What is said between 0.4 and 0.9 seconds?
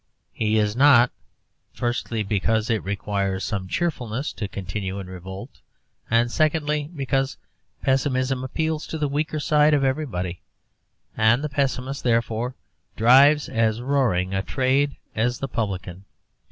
is